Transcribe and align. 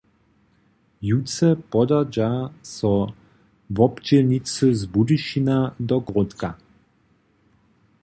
Jutře 1.09 1.49
podadźa 1.71 2.31
so 2.75 2.93
wobdźělnicy 3.75 4.67
z 4.79 4.83
Budyšina 4.93 5.59
do 5.79 5.97
Grodka. 6.07 6.49